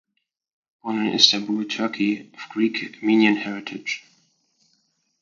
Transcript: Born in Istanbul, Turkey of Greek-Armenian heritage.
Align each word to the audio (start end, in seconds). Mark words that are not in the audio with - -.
Born 0.81 0.97
in 1.05 1.13
Istanbul, 1.13 1.63
Turkey 1.65 2.31
of 2.33 2.49
Greek-Armenian 2.49 3.35
heritage. 3.35 4.03